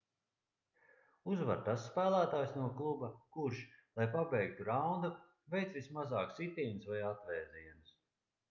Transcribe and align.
uzvar 1.33 1.59
tas 1.67 1.83
spēlētājs 1.89 2.55
no 2.61 2.69
kluba 2.79 3.09
kurš 3.37 3.61
lai 4.01 4.07
pabeigtu 4.15 4.67
raundu 4.71 5.13
veic 5.57 5.77
vismazāk 5.79 6.35
sitienus 6.41 6.89
vai 6.95 7.05
atvēzienus 7.15 7.95